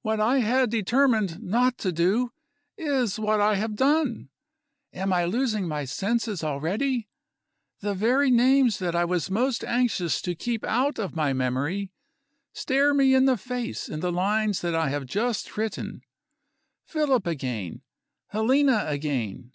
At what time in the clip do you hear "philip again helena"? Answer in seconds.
16.86-18.84